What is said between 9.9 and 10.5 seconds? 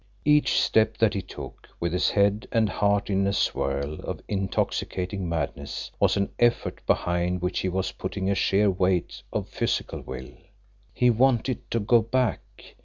will.